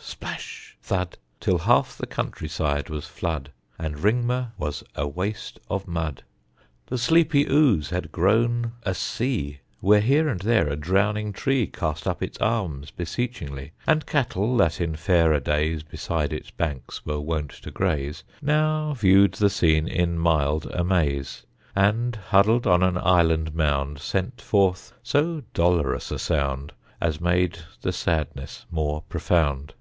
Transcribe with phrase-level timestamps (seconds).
[0.00, 0.76] splash!
[0.82, 1.16] thud!
[1.38, 6.24] Till half the country side was flood, And Ringmer was a waste of mud.
[6.88, 12.08] The sleepy Ouse had grown a sea, Where here and there a drowning tree Cast
[12.08, 17.50] up its arms beseechingly; And cattle that in fairer days Beside its banks were wont
[17.62, 21.44] to graze Now viewed the scene in mild amaze,
[21.76, 27.92] And, huddled on an island mound, Sent forth so dolorous a sound As made the
[27.92, 29.72] sadness more profound.